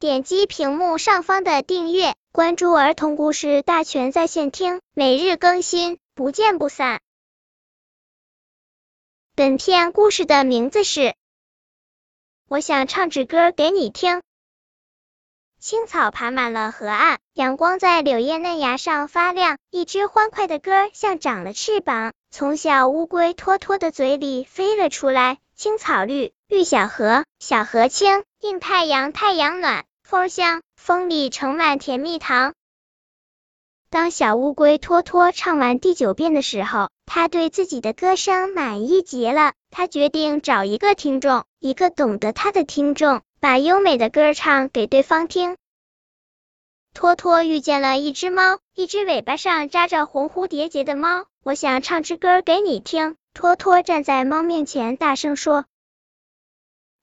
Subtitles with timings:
[0.00, 7.00] 点击屏幕上方的订阅，关注儿童故事大全在线听，每日更新，不见不散。
[9.34, 11.00] 本片故事的名字是
[12.46, 14.18] 《我想唱支歌给你听》。
[15.58, 25.38] 青草爬满了河岸，阳光在柳叶嫩芽上发亮，一只欢快的歌像长了翅膀，从小乌龟托托的嘴里飞了出来。
[25.56, 32.54] 青草绿，绿小河，小河清，映太阳，太阳暖，风香，风里盛满甜蜜糖。
[33.90, 39.52] 当小乌龟托托唱完第九遍的时候，他对自己的歌声满意极了。
[39.68, 45.58] 他决定找一个听众，一个懂得他的听众，把优美的歌唱给对方听。
[46.94, 51.26] 托托遇见了一只猫，一只尾巴上扎着红蝴蝶结的猫。
[51.42, 53.16] 我想唱支歌给你听。
[53.34, 55.66] 托托站在猫面前，大声说。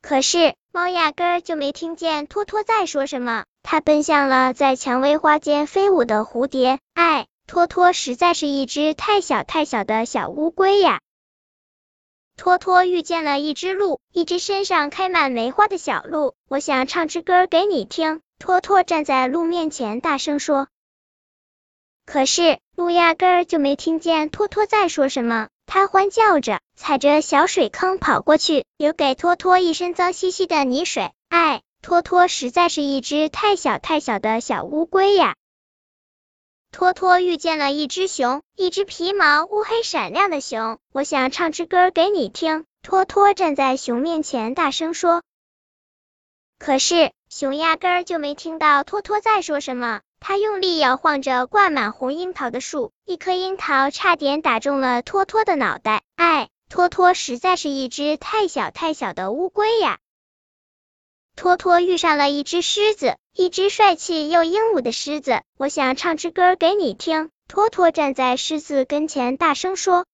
[0.01, 6.79] 可是猫压根儿就没听见托托在说什么，它奔向了在蔷薇花间飞舞的蝴蝶。
[6.93, 10.99] 哎，托托实在是一只太小太小的小乌龟呀！
[12.35, 16.35] 托托遇见了一只鹿，一只身上开满梅花的小鹿。
[16.49, 18.19] 我想唱支歌给你听。
[18.37, 20.67] 托托站在鹿面前，大声说。
[22.05, 25.47] 可是鹿压根儿就没听见托托在说什么。
[25.65, 31.11] 他欢叫着，踩着小水坑跑过去，留给托托一身脏兮兮的泥水。
[31.29, 35.35] 哎，托托实在是一只太小太小的小乌龟呀！
[36.71, 40.77] 托托遇见了一只熊，一只皮毛乌黑闪亮的熊。
[40.91, 42.65] 我想唱支歌给你听。
[42.81, 45.23] 托托站在熊面前，大声说。
[46.59, 50.01] 可是熊压根儿就没听到托托在说什么。
[50.27, 56.01] 他用力摇晃着挂满红樱桃的树，一颗樱桃差点打中了托托的脑袋。
[56.15, 59.99] 哎，托托实在是一只太小太小的乌龟呀！
[61.35, 65.43] 托托遇上了一只狮子，一只帅气又英武的狮子。
[65.57, 67.29] 我想唱支歌给你听。
[67.47, 70.07] 托托站在狮子跟前，大声说。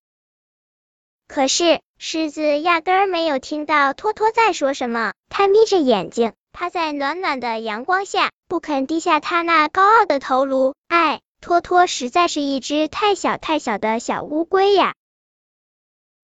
[1.26, 6.34] 可是狮子压根儿没有听到托托在说什么，他眯着眼睛。
[6.54, 10.76] 趴在暖暖的阳光下，不肯低下他那高傲的头颅。
[10.88, 14.94] 哎，托托实在是一只太小太小的小乌龟呀！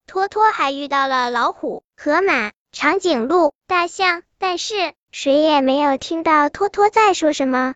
[0.05, 7.75] 托托还遇到了老虎、河马、长颈鹿、大象，但是谁也没有听到托托在说什么。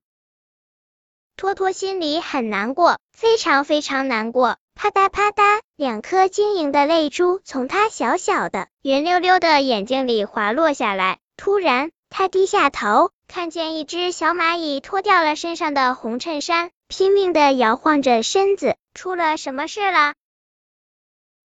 [1.36, 4.58] 托托心里很难过，非常非常难过。
[4.76, 11.20] 啪嗒啪嗒，两颗晶莹的泪珠从他小小的、圆溜溜的眼睛里滑落下来。
[11.38, 11.92] 突然，
[12.22, 18.76] 他低下头，看见一只小蚂蚁脱掉了身上的红衬衫，拼命的摇晃着身子。
[18.94, 20.14] 出了什么事了？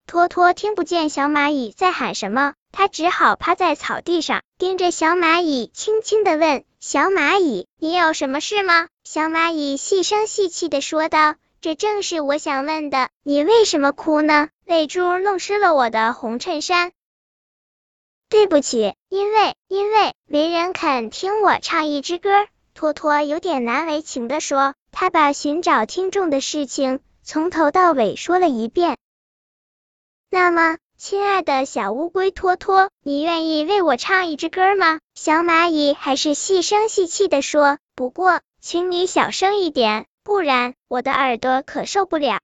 [0.05, 14.49] 托托听不见小蚂蚁在喊什么，他只好趴在草地上，盯着小蚂蚁，轻轻的问：“小蚂蚁，你有什么事吗？”小蚂蚁细声细气的说道：“这正是我想问的，你为什么哭呢？
[14.63, 16.91] 泪珠弄湿了我的红衬衫。”
[18.29, 22.29] 对不起，因为因为没人肯听我唱一支歌。
[22.73, 28.97] 托托有点难为情的说，他把寻找听众的事情从头到尾说了一遍。
[30.29, 34.99] 那么，亲爱的小乌龟托托，你愿意为我唱一支歌吗？
[35.15, 42.41] 小蚂蚁还是细声细气的说，不过，请你小声一点，不然我的耳朵可受不了。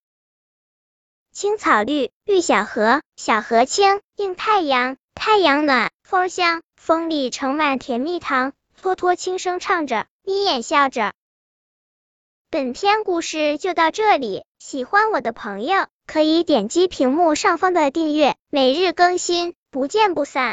[1.33, 4.95] 青草绿，绿小河，小河清，映太阳。
[5.15, 8.53] 太阳暖，风香，风里盛满甜蜜糖。
[8.81, 11.13] 托托轻声唱着，眯眼笑着。
[12.49, 20.51] 本篇故事就到这里，喜欢我的朋友可以点击屏幕上方的订阅，每日更新，不见不散。